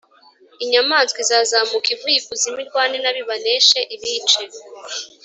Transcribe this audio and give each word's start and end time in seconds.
inyamaswa 0.63 1.17
izazamuka 1.25 1.87
ivuye 1.95 2.15
ikuzimu 2.19 2.59
irwane 2.65 2.95
na 3.03 3.11
bo, 3.13 3.19
ibaneshe 3.23 3.79
ibīce. 3.95 4.41